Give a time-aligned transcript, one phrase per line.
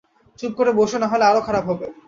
[0.39, 1.87] চুপ করো বসো নইলে আরো খারাপ হবে।